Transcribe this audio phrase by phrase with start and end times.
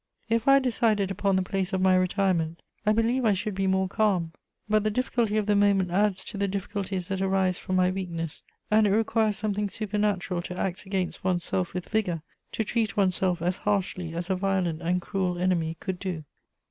[0.29, 3.67] "If I had decided upon the place of my retirement, I believe I should be
[3.67, 4.31] more calm;
[4.67, 8.41] but the difficulty of the moment adds to the difficulties that arise from my weakness,
[8.71, 13.17] and it requires something supernatural to act against one's self with vigour, to treat one's
[13.17, 16.23] self as harshly as a violent and cruel enemy could do."